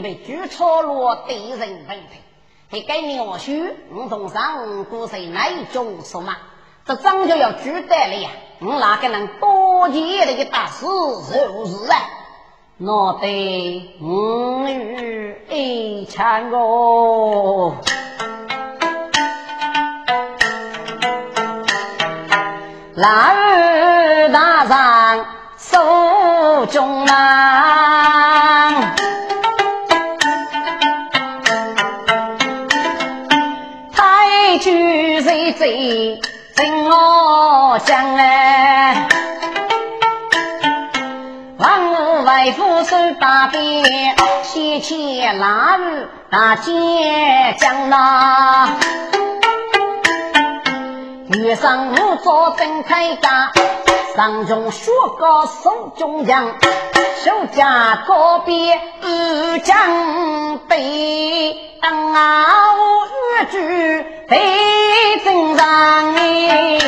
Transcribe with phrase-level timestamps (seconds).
[0.00, 2.16] 你被举错了对人问题，
[2.70, 6.38] 还给你我许，五同上古谁哪种说嘛？
[6.86, 8.30] 这张就要举得了呀！
[8.60, 12.00] 我哪个能多见那个大事如是啊？
[12.78, 17.76] 我得五与一强哦。
[22.94, 25.26] 男儿大上
[25.58, 27.79] 手中郎，
[43.20, 46.72] 大边，先前腊日大街
[47.58, 48.70] 江呐，
[51.28, 53.50] 遇上我做正开家，
[54.16, 56.46] 上中学高手中央，
[57.22, 64.40] 手家高边二将背，当我越剧背
[65.22, 66.78] 正上哎。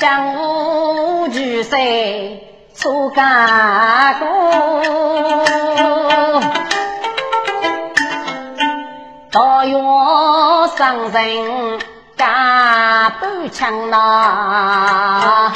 [0.00, 1.78] 江湖聚散
[2.74, 4.26] 出家过，
[9.30, 9.76] 到月
[10.78, 11.78] 上人
[12.16, 15.52] 家半枪呐。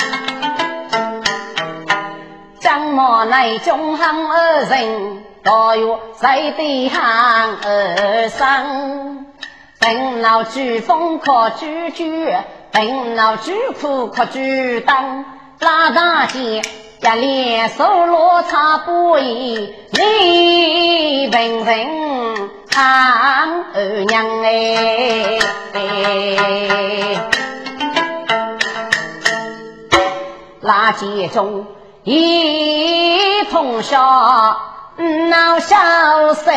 [2.60, 9.24] 张某乃中行二人，到月在对行二生。
[9.80, 12.36] 本老举风可举举，
[12.74, 15.24] 本老举苦可举当。
[15.60, 21.86] 拉大街一连手落差不一，李本人
[22.68, 22.82] 唱
[23.72, 25.38] 二娘哎。
[30.60, 31.66] 垃圾中
[32.02, 34.00] 一通宵
[35.30, 36.52] 闹笑声，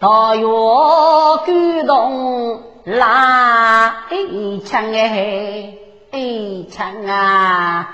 [0.00, 0.46] 到月
[1.46, 2.62] 感动
[2.98, 5.74] 拉一枪哎
[6.12, 7.88] 一枪啊！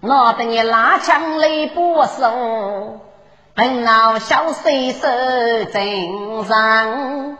[0.00, 3.00] 我等你拉枪来不手，
[3.54, 5.08] 本老小水手
[5.72, 7.38] 正上。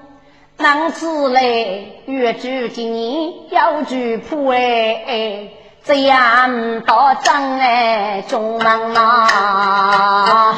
[0.57, 3.95] 男子嘞，越住今年要住
[4.29, 5.51] 铺哎，
[5.85, 10.57] 这样到张哎中忙啦。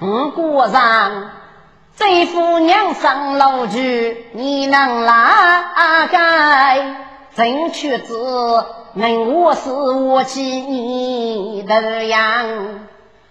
[0.00, 1.30] 我过上
[1.98, 6.94] 这副娘上楼去，你能哪该？
[7.34, 8.14] 正确子
[8.94, 12.86] 问我是我妻你的样，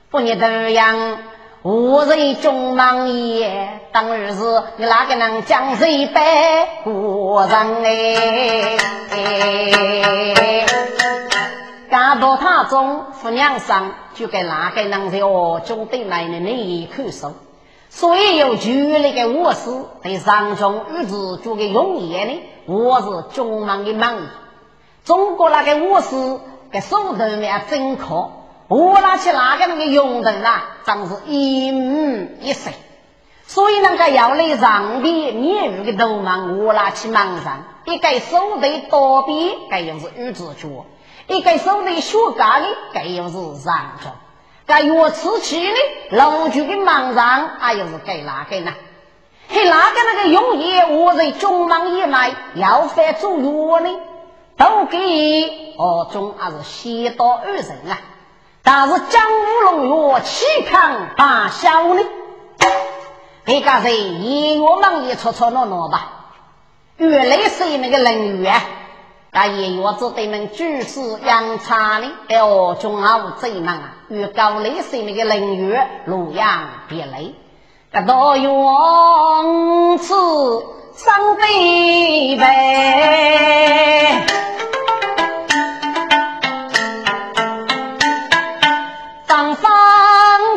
[0.09, 1.19] 不你的样。
[1.61, 8.77] 我人中忙也，当然是你哪个能将谁白过人哎？
[11.89, 17.33] 赶到他中夫娘上，就给哪个能在我中对来的那一口手。
[17.95, 19.71] 所以有权力的我是
[20.03, 24.17] 对上中日子做个容易呢，我是中忙的忙。
[25.05, 26.09] 中国那个我是
[26.69, 28.33] 给手头面真靠。
[28.67, 32.69] 我拿起那个那个用的啊，真是一五一十，
[33.47, 40.67] 所以那个要来上边免费的都忙，我拿起忙上，一个手头多边，该又是玉子脚；
[41.29, 44.09] 一个手头学家的，该又是上脚；
[44.65, 45.75] 该药吃气的，
[46.09, 48.73] 老局的忙上，还又是该哪个呢？
[49.47, 53.99] 嘿，哪个那个用药，我在中忙一买，要饭做药呢，
[54.57, 57.97] 都给哦中还是先到二人啊。
[58.63, 62.01] 但是江湖龙月气抗大小呢？
[63.43, 66.11] 别个是以我们也吵吵闹闹吧。
[66.97, 68.59] 原来是那个人员，
[69.37, 72.07] 但也我只对们举世扬长的，
[72.39, 73.91] 哦，中午最忙啊。
[74.07, 77.35] 与高类是那个人员，洛阳别类，
[77.91, 80.15] 个到永此
[80.93, 84.25] 上对呗。
[89.25, 89.71] 方方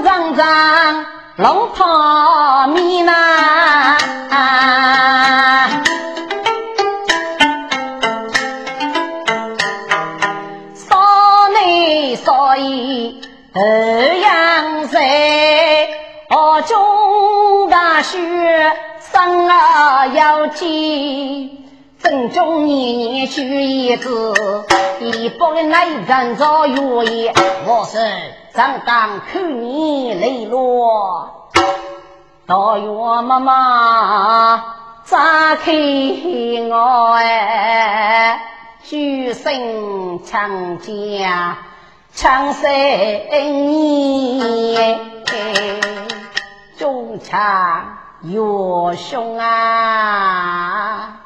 [0.05, 1.88] 正正龙套
[22.31, 24.35] 中年年学一子，
[25.01, 27.33] 一百来人遭月夜，
[27.67, 27.99] 我是
[28.55, 31.51] 正当看你泪落。
[32.47, 32.87] 到月
[33.23, 34.57] 妈妈
[35.05, 35.73] 在打开
[36.71, 38.41] 我哎，
[38.83, 41.59] 举身长家
[42.13, 42.71] 长生
[43.67, 45.01] 年，
[46.79, 48.41] 中长岳
[48.97, 51.18] 兄啊，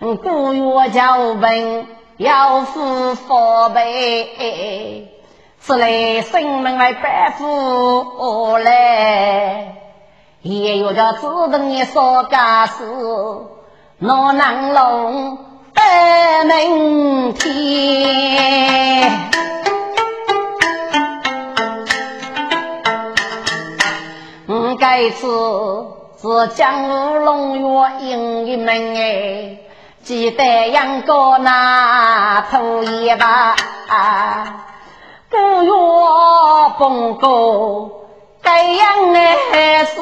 [0.00, 1.86] 古月叫问
[2.18, 5.08] 要付佛呗。
[5.58, 9.74] 此来生门来拜佛来，
[10.42, 12.84] 也有着自等一说家事，
[13.98, 15.38] 哪能龙
[15.74, 19.10] 得明天？
[24.46, 25.26] 我该次
[26.22, 27.66] 是江湖龙月
[28.00, 29.58] 应一门哎，
[30.02, 33.54] 记得杨哥那头一把。
[35.30, 37.90] 不要风高，
[38.42, 40.00] 该样的孩子，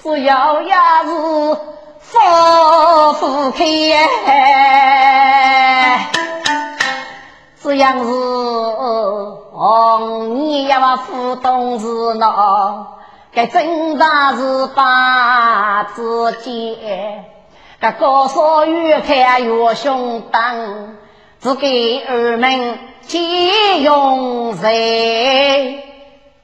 [0.00, 1.10] 只要也是
[1.98, 3.64] 夫妇开，
[7.60, 8.04] 这样是
[9.52, 12.86] 红你要不懂事呢，
[13.32, 14.06] 该真的
[14.36, 16.78] 是把自己，
[17.82, 20.94] 该高烧越看越凶当，
[21.40, 22.78] 只给儿们。
[23.04, 25.82] 借用谁？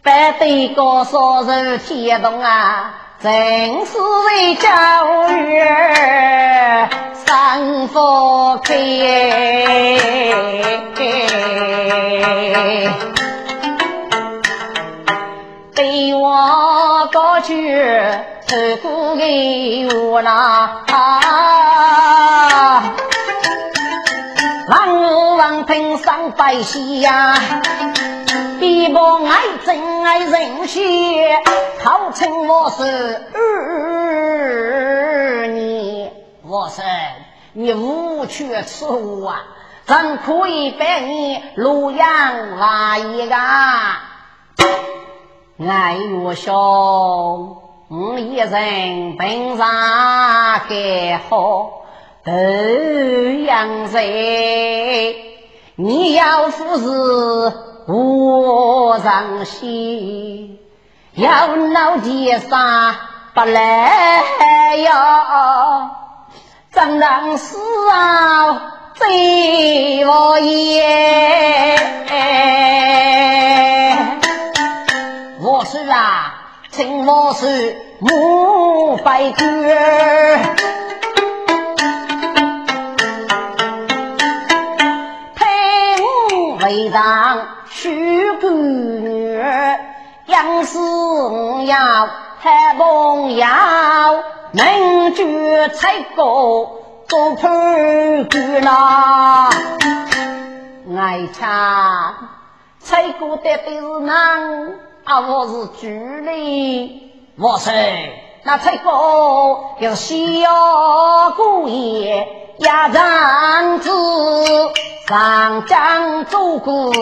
[0.02, 2.92] 白对高烧人天动啊，
[3.22, 3.30] 真
[3.86, 4.68] 是为教
[5.30, 5.62] 育
[7.14, 8.74] 三福开。
[15.78, 17.72] 对我过去
[18.48, 20.82] 透过给我那。
[24.68, 27.36] 望我王平上百姓呀，
[28.58, 31.38] 比不爱真爱人血，
[31.84, 32.82] 号称我是
[33.34, 36.10] 儿女。
[36.42, 36.82] 我说
[37.52, 39.44] 你无去处啊，
[39.86, 43.36] 怎可以把你洛阳来一个？
[45.60, 46.52] 爱我兄，
[47.88, 49.66] 我一人本上
[50.68, 51.82] 该好。
[52.24, 52.32] 欧
[53.44, 55.16] 阳谁？
[55.74, 57.52] 你要不是
[57.88, 60.60] 我上心，
[61.14, 62.94] 要闹地上
[63.34, 65.90] 不来呀？
[66.70, 67.58] 怎能死
[67.90, 68.74] 啊？
[68.94, 71.76] 罪我也！
[75.58, 76.34] 我是啊，
[76.70, 79.44] 请我是母白鸽。
[86.64, 89.42] 为当许姑女，
[90.26, 90.78] 杨氏
[91.64, 92.08] 要
[92.40, 93.44] 太朋友，
[94.52, 96.70] 能举才高
[97.08, 99.50] 做判官啦。
[100.96, 102.14] 爱唱
[102.78, 104.78] 才哥的的是，
[105.08, 105.86] 啊我是主
[106.22, 107.10] 力。
[107.38, 107.72] 我说
[108.42, 108.90] 那才哥
[109.80, 110.14] 要小
[111.34, 112.28] 姑爷
[112.58, 113.90] 压丈子。
[115.06, 116.92] 上将做过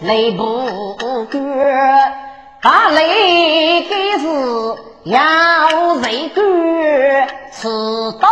[0.00, 0.96] 雷不
[1.30, 2.14] 干，
[2.62, 4.26] 把雷给是
[5.04, 7.28] 要谁干？
[7.52, 8.28] 此道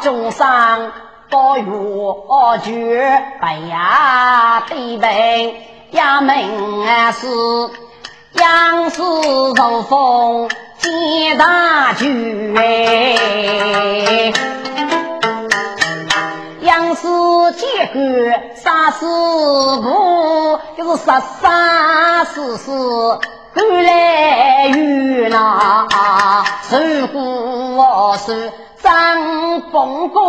[0.00, 0.92] 中上
[1.28, 5.52] 不越绝，白呀对白
[5.90, 6.34] 呀门
[7.12, 7.28] 是
[8.34, 14.32] 杨氏如风见大局哎。
[16.60, 17.08] 杨氏
[17.56, 23.18] 结官杀师傅，就是杀杀死死，
[23.52, 25.88] 赶来冤呐！
[26.70, 30.20] 如果我是张凤哥，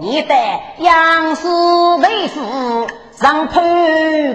[0.00, 3.62] 你带杨氏为夫上判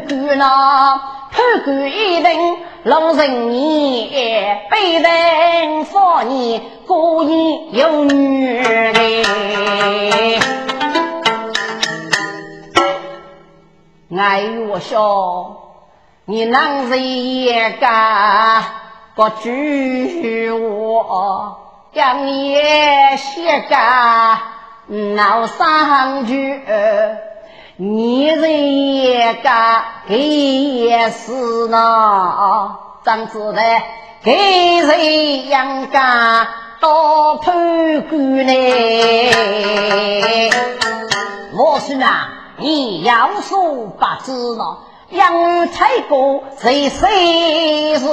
[0.08, 1.02] 官呐，
[1.32, 10.40] 判官一定六十年，被人说你过年有女的。
[14.18, 15.58] 爱我兄，
[16.26, 17.88] 你能是一个
[19.16, 21.58] 不惧我，
[21.94, 23.76] 让也些个
[25.16, 26.62] 闹上去。
[27.84, 29.12] 你是一
[29.42, 29.50] 个
[30.08, 32.78] 给死呢？
[33.02, 33.54] 怎知道
[34.22, 34.32] 给
[34.86, 36.48] 谁养家
[36.80, 38.54] 多判官呢？
[41.58, 42.30] 我说啊。
[42.58, 48.06] 你要说不知道，杨才哥谁谁是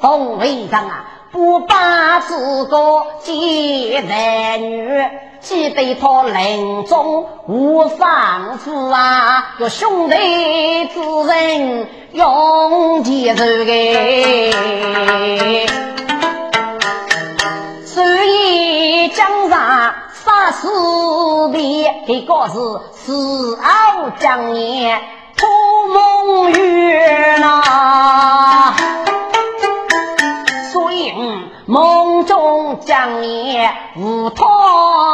[0.00, 1.04] 董会长啊？
[1.34, 5.04] 不把自个接男女，
[5.40, 13.72] 记得他临终无放负啊，有兄弟之人永记住个。
[17.84, 20.68] 所以江上杀死
[21.50, 22.54] 的这个是
[22.92, 25.02] 死后将年
[25.36, 25.48] 托
[25.88, 28.76] 梦月呐。
[31.66, 33.58] 梦中将你
[33.96, 34.46] 无托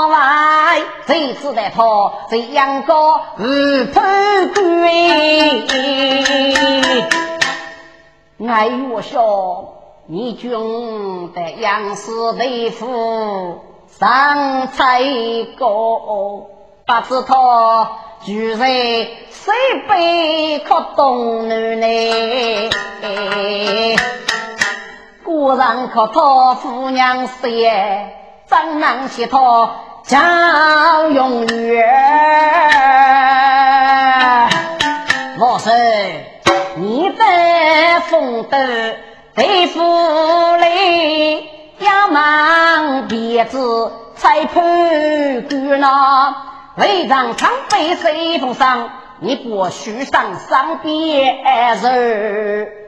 [0.08, 2.94] 来，谁知道他这样个
[3.38, 4.00] 无头
[4.54, 5.66] 鬼？
[8.48, 9.68] 哎呦，兄，
[10.06, 15.02] 你军的杨氏大夫上菜
[15.56, 16.48] 过，
[16.84, 17.92] 不知他
[18.24, 19.52] 居在谁
[19.88, 21.86] 背可东南呢？
[25.30, 27.70] 果然可托夫娘谢，
[28.46, 29.70] 怎能写托
[30.02, 31.86] 叫永远？
[35.38, 35.72] 我说
[36.74, 38.58] 你在风斗
[39.36, 39.80] 对付
[40.56, 46.34] 里，要忙别子才判官呐。
[46.74, 51.36] 为让常被随风上，你不许上上边
[51.80, 52.79] 人。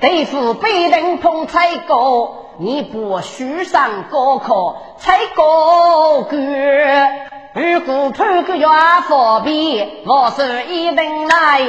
[0.00, 7.28] 对付被人碰菜高，你不许上高考菜高官。
[7.52, 8.70] 如果判个要
[9.02, 11.60] 方便，我是一定来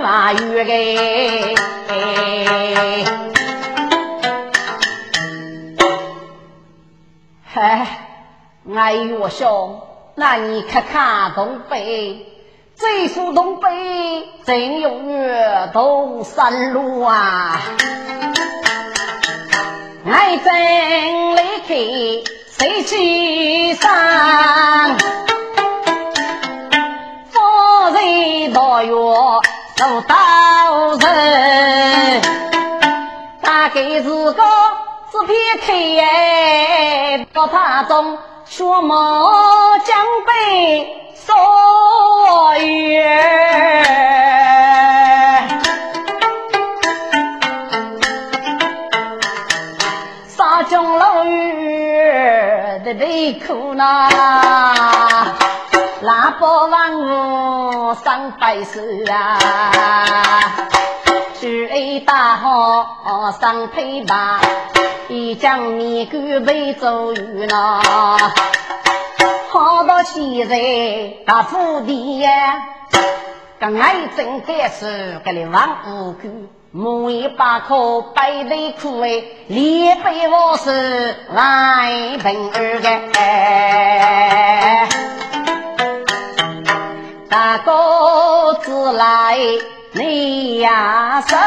[0.00, 1.54] 话语的。
[7.44, 7.86] 嗨，
[8.74, 9.80] 哎呦兄，
[10.14, 12.31] 那你看看东北。
[12.82, 13.68] 这副东北
[14.44, 17.60] 真有月东山路啊！
[20.04, 21.68] 爱真离开
[22.50, 24.96] 谁去山？
[27.30, 28.92] 方人到月
[29.76, 32.20] 走到人，
[33.40, 34.42] 大概是个
[35.12, 39.96] 纸片开，到他中学毛江
[40.26, 41.01] 北。
[41.24, 43.02] 所愿，
[50.26, 54.08] 沙江老月的泪苦呐，
[56.02, 58.80] 拉包万物上百首
[59.12, 59.38] 啊，
[61.40, 64.40] 举大号上推把，
[65.08, 67.80] 一将米干被走远呐。
[69.52, 70.56] 好到现在
[71.26, 72.62] 大府地呀，
[73.60, 76.26] 跟爱真该是个里王五哥，
[76.70, 82.88] 木一把口背对苦哎，连背我是来平儿个，
[87.28, 89.36] 大哥子来
[89.92, 91.38] 你呀生。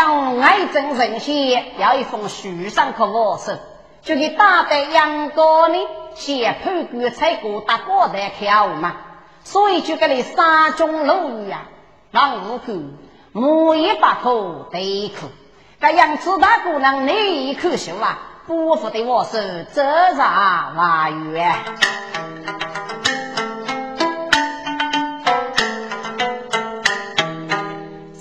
[0.00, 3.52] 杨爱真神仙要一封书上可我手，
[4.00, 5.76] 就给打在杨哥呢，
[6.14, 8.94] 先判官才过大过台跳嘛，
[9.44, 11.64] 所以就给你山中楼宇啊，
[12.12, 12.72] 让五口
[13.32, 15.28] 木一把口对口，
[15.78, 18.20] 这杨子大姑娘你一口秀啊。
[18.46, 19.82] 不服的我是折
[20.16, 21.54] 上瓦园，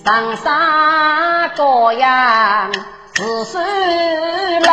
[0.04, 1.19] 上山
[1.60, 2.72] 高阳
[3.16, 3.60] 是水
[4.62, 4.72] 了，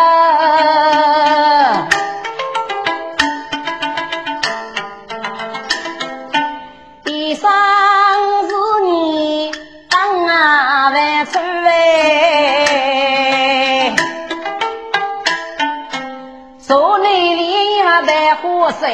[7.03, 9.51] 地上是你
[9.91, 11.41] 当啊万出
[18.45, 18.87] 我是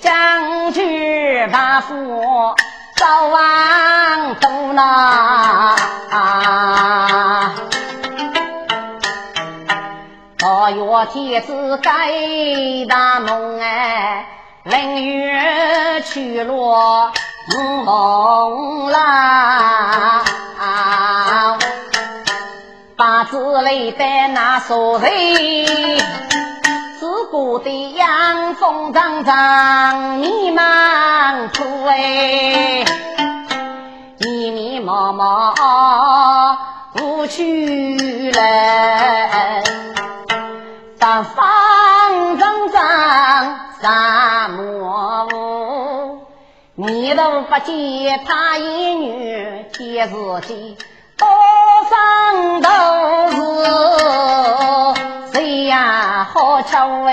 [0.00, 2.54] 将军大夫
[2.94, 5.74] 赵王都那，
[11.06, 12.08] 天子盖
[12.88, 14.26] 大梦哎，
[14.64, 17.12] 凌月去落
[17.84, 20.24] 梦啦，
[22.96, 25.10] 八字里的那所人。
[26.98, 32.84] 自古的阳风长长，迷茫苦哎，
[34.20, 36.56] 迷迷茫茫
[37.02, 39.83] 无趣了。
[40.98, 42.80] 大方正正
[43.80, 46.26] 三莫误，
[46.74, 50.78] 你都不见他一女见自己，
[51.18, 51.28] 多
[51.90, 52.68] 生都
[53.30, 53.36] 是
[55.32, 57.12] 谁呀好巧哎！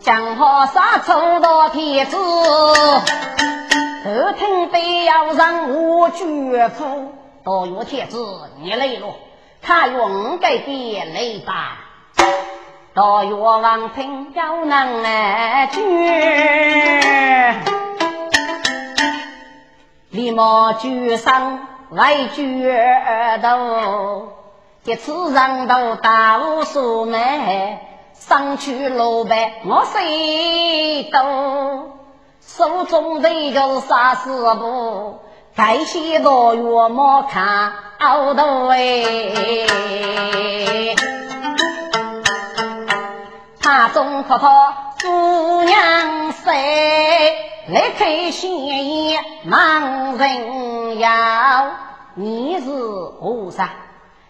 [0.00, 3.00] 讲好杀出到天子，后
[4.36, 7.13] 听得要让我绝夫。
[7.44, 9.16] 到月天子，你来了，
[9.60, 11.76] 他用该的雷吧。
[12.94, 15.82] 到月王听要能来绝，
[20.08, 24.32] 立马举上来决斗，
[24.82, 27.78] 这次上到大无所门，
[28.14, 31.90] 上去落败我谁都，
[32.40, 35.18] 手中的就是啥事不？
[35.56, 40.96] 该些多月莫看熬头哎，
[43.60, 47.36] 他总可他姑娘谁
[47.68, 51.70] 来开心宴忙人要
[52.14, 52.72] 你是
[53.20, 53.70] 何啥？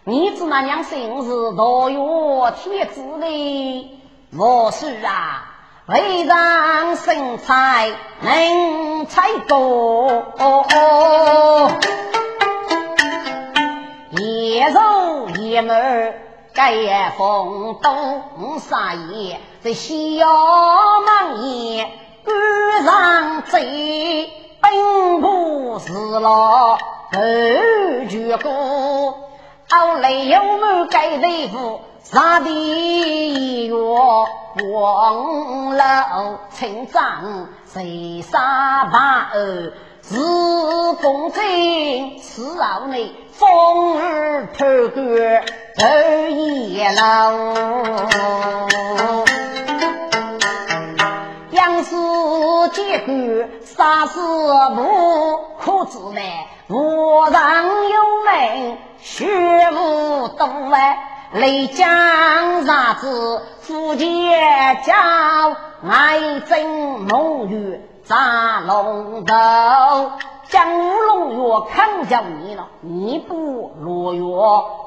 [0.03, 3.97] 你子那娘姓是大月天子嘞，
[4.37, 5.54] 我是啊。
[5.87, 10.33] 为让身材能才多，
[14.17, 16.15] 夜肉夜门
[16.55, 20.25] 盖风东沙野，这小
[21.05, 21.87] 忙也
[22.25, 26.79] 赶上贼，本不是老
[27.11, 28.51] 二绝过，
[29.69, 31.81] 后来有没盖对付？
[32.11, 40.19] 上地月黄楼成长，谁杀把儿是
[41.01, 41.43] 公正，
[42.19, 45.43] 是后内风儿透干
[45.77, 45.87] 头
[46.29, 46.95] 一楼，
[51.49, 51.95] 杨氏
[52.71, 53.15] 结果
[53.65, 54.21] 杀死
[54.75, 56.21] 不可知呢，
[56.67, 59.25] 我上有门，学
[59.71, 60.99] 无东外。
[61.35, 64.29] 雷江啥子夫妻
[64.85, 64.93] 叫
[65.85, 69.33] 爱争龙玉扎龙头，
[70.47, 74.23] 江湖龙月看叫你了，你不落月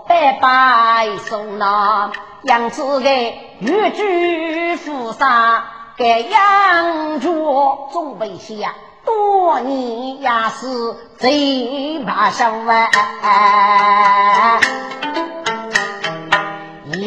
[0.09, 2.13] 白白送那
[2.45, 5.65] 杨子给玉居富杀
[5.99, 12.89] 给杨卓总被下多年也是最怕上万。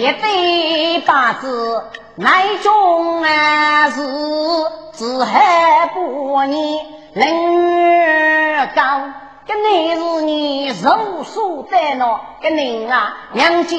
[0.02, 1.84] 一对八字
[2.16, 4.02] 乃中啊是
[4.94, 8.82] 自海不年人高，
[9.46, 13.78] 跟你是你肉属在那个人啊，娘家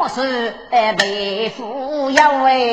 [0.00, 2.72] 我是哎背负要哎。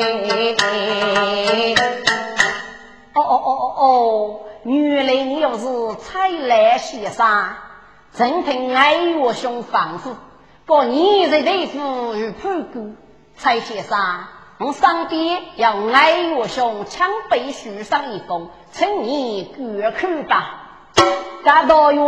[3.14, 7.50] 哦哦哦哦哦，原来你又是才来先生，
[8.12, 10.16] 真听爱我兄仿佛。
[10.68, 12.94] 过年日对付与判官，
[13.36, 13.98] 蔡先生，
[14.58, 20.90] 我上边要爱我兄枪背书上一封，请你过看吧。
[21.42, 21.98] 赶到月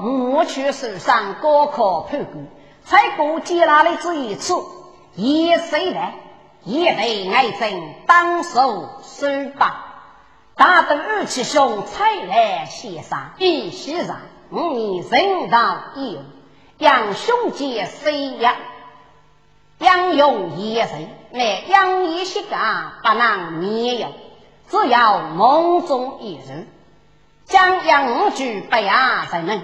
[0.00, 2.48] 莫去手上高考判官，
[2.82, 4.52] 才过接那里这一次，
[5.14, 6.14] 也虽然
[6.64, 9.84] 也被爱憎当手手把，
[10.56, 14.16] 大得二七兄才来先生，必须让
[14.48, 16.37] 你人道义务。
[16.78, 18.54] 杨兄姐虽杨，
[19.80, 22.56] 杨勇也人，乃杨一些个
[23.02, 24.06] 不能免有，
[24.68, 26.68] 只要梦中一人，
[27.46, 29.60] 将杨举不亚在内，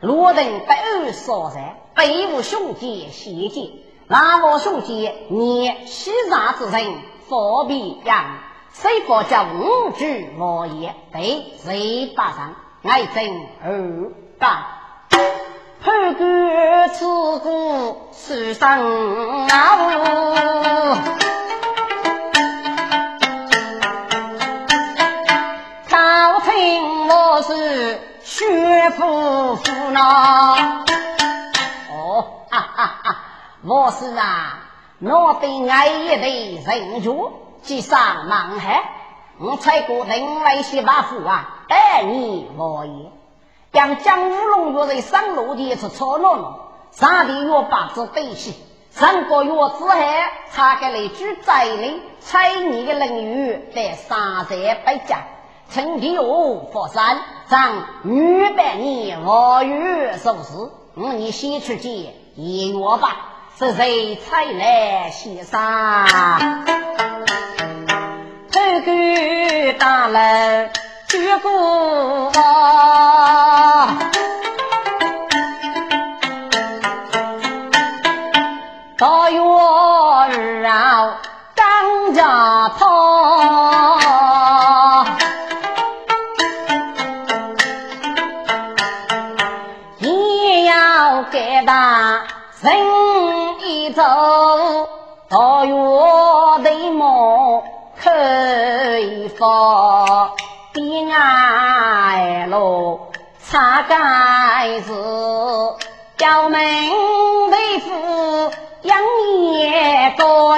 [0.00, 3.70] 罗等不二所在，北无兄姐谢见，
[4.06, 6.96] 南吴兄姐念西上之人，
[7.28, 8.40] 佛比杨，
[8.74, 13.32] 谁不叫五举莫言，对谁打上，爱憎
[13.64, 14.77] 而干。
[16.08, 17.04] 判官此
[17.40, 18.80] 故是上
[19.48, 19.48] 啊！
[25.86, 30.84] 朝廷我是血夫妇呐！
[31.92, 33.16] 哦，哈哈哈！
[33.62, 34.60] 我是啊，
[35.00, 38.82] 我对爱一对人主，即上南海，
[39.38, 43.17] 我才过另外些把夫啊，待你我也。
[43.72, 46.58] 将江乌龙月在上路的是操弄弄，
[46.90, 48.54] 上地月八字对齐，
[48.90, 49.90] 上个月之后，
[50.50, 55.20] 查个来句灾灵，彩你的人鱼在山寨北疆，
[55.70, 63.16] 趁地哦佛山，让女百年我与收拾，你先去见一月吧，
[63.58, 65.60] 是谁才来先生？
[68.50, 68.92] 偷狗
[69.78, 70.70] 大人
[71.08, 72.32] 举过。
[99.38, 100.32] 开放，
[100.72, 103.00] 边挨路
[103.40, 104.92] 擦盖子，
[106.16, 106.60] 叫门
[107.50, 108.52] 为夫。
[108.82, 108.98] 养
[109.52, 110.56] 也多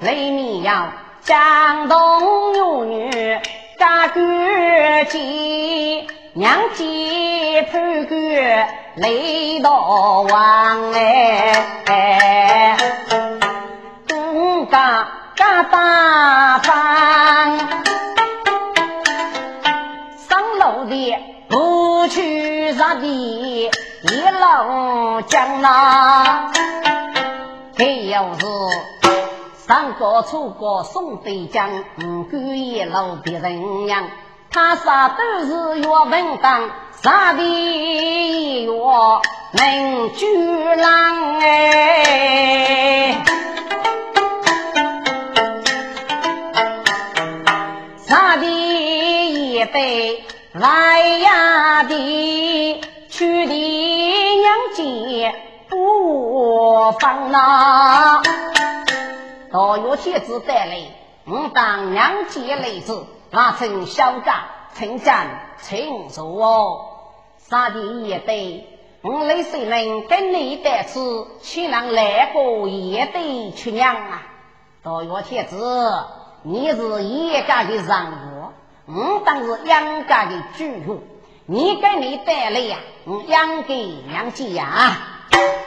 [0.00, 0.88] 里面要
[1.22, 3.10] 江东有女
[3.78, 6.84] 家官见，娘家
[7.70, 8.68] 判官
[9.00, 12.76] 雷道王哎，
[14.06, 17.58] 东家家大方。
[21.48, 23.70] 不去啥的一
[24.20, 26.50] 路江呐，
[27.74, 28.46] 这又是
[29.66, 31.70] 上过出过宋北江，
[32.02, 34.04] 五官一老别人样，
[34.50, 36.70] 他啥都是岳文当，
[37.02, 37.42] 啥的
[38.64, 38.72] 岳
[39.52, 40.26] 能举
[40.74, 43.24] 郎哎，
[48.06, 50.24] 啥的也得。
[50.54, 55.34] 来呀的，去的娘家
[55.68, 58.22] 不放呐。
[59.52, 60.78] 到月天子带来，
[61.26, 65.26] 我当娘家来子，那成小家，成战
[65.62, 66.86] 成熟哦。
[67.38, 68.66] 啥的也得，
[69.02, 70.98] 我那谁能跟你带吃，
[71.40, 74.22] 岂能来过也得去娘啊？
[74.82, 75.90] 到月天子，
[76.42, 78.52] 你是一家的人物。
[78.86, 81.00] 我当是养家的主人，
[81.46, 83.74] 你给你带来呀，我养给
[84.08, 84.96] 娘家呀，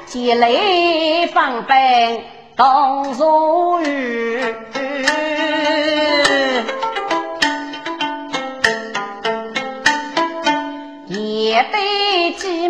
[0.06, 2.24] 积累方便
[2.56, 4.56] 当如雨，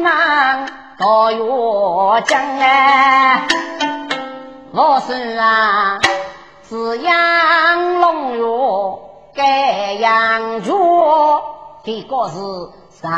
[0.01, 3.47] 忙到月江哎，
[4.71, 5.99] 我是啊，
[6.67, 8.99] 是养龙哟。
[9.33, 10.77] 该养猪，
[11.85, 12.37] 这个是
[12.89, 13.09] 塞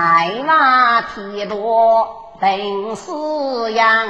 [0.45, 2.07] 瓦铁多
[2.39, 4.07] 等饲养。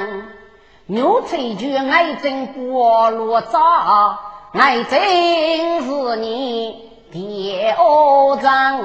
[0.86, 4.18] 牛吹句爱真过路早，
[4.52, 8.80] 爱真是你爹恶长。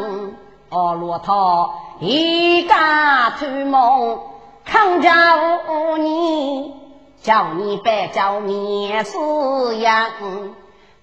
[0.69, 4.19] 哦，骆驼一家偷梦，
[4.63, 6.71] 抗家五年，
[7.21, 10.12] 叫你别叫面饲养。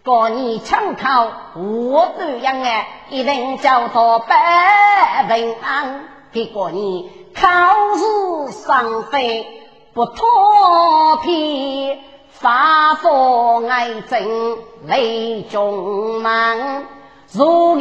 [0.02, 6.04] 过年抢口我都养哎，一定叫他百平安。
[6.32, 7.04] 给过年
[7.34, 7.50] 考
[7.96, 9.46] 试上飞
[9.92, 11.98] 不脱皮，
[12.30, 14.56] 发福爱真
[14.86, 16.84] 雷中忙。
[17.32, 17.80] 如果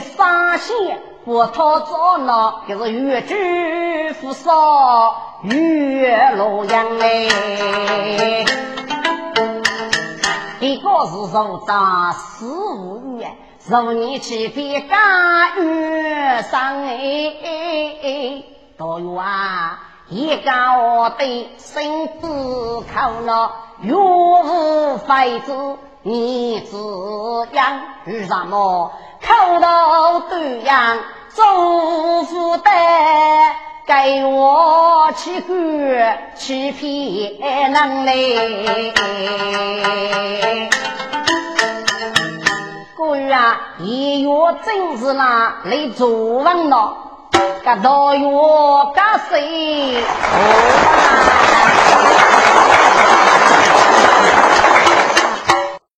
[0.00, 8.44] 三线不脱着呢，就是越举扶少越洛阳哎。
[10.60, 18.44] 一个是受到十五元，十年起别干月上哎，
[18.78, 19.80] 都有啊！
[20.08, 25.76] 一个我的身子靠了，岳父妃子
[26.08, 26.76] 你子
[27.50, 28.92] 养，为什么？
[29.26, 30.98] 口头都养
[31.30, 32.70] 祖父的？
[33.84, 38.92] 给我去管去骗能嘞！
[42.96, 44.28] 个月啊，一月
[44.64, 46.96] 真是那来做饭了，
[47.64, 48.28] 个多月
[48.94, 50.04] 干谁？